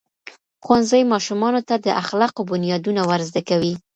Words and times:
ښوونځی 0.65 1.01
ماشومانو 1.13 1.59
ته 1.67 1.75
د 1.85 1.87
اخلاقو 2.01 2.41
بنیادونه 2.51 3.01
ورزده 3.09 3.41
کوي. 3.49 3.73